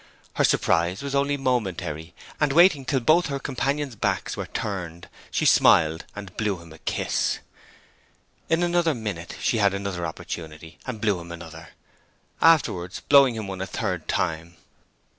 Her 0.33 0.43
surprise 0.43 1.03
was 1.03 1.13
only 1.13 1.37
momentary; 1.37 2.15
and 2.39 2.51
waiting 2.53 2.85
till 2.85 3.01
both 3.01 3.27
her 3.27 3.37
companions' 3.37 3.95
backs 3.95 4.35
were 4.35 4.47
turned 4.47 5.07
she 5.29 5.45
smiled 5.45 6.05
and 6.15 6.35
blew 6.37 6.57
him 6.59 6.73
a 6.73 6.79
kiss. 6.79 7.37
In 8.49 8.63
another 8.63 8.95
minute 8.95 9.35
she 9.39 9.59
had 9.59 9.75
another 9.75 10.07
opportunity, 10.07 10.79
and 10.87 10.99
blew 11.01 11.19
him 11.21 11.31
another; 11.31 11.69
afterwards 12.41 12.99
blowing 13.01 13.35
him 13.35 13.47
one 13.47 13.61
a 13.61 13.67
third 13.67 14.07
time. 14.07 14.57